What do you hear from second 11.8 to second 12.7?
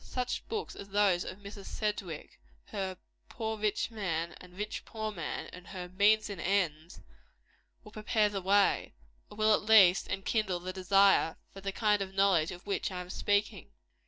of knowledge of